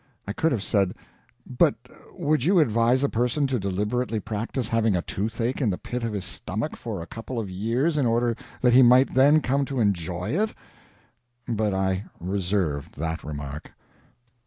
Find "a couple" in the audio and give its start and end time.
7.03-7.39